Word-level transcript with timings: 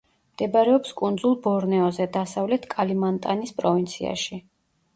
მდებარეობს 0.35 0.93
კუნძულ 1.01 1.35
ბორნეოზე, 1.43 2.09
დასავლეთ 2.19 2.67
კალიმანტანის 2.73 3.57
პროვინციაში. 3.61 4.45